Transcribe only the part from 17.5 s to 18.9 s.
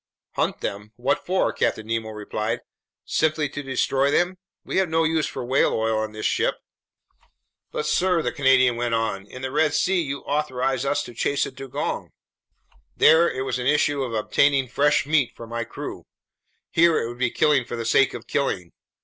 for the sake of killing.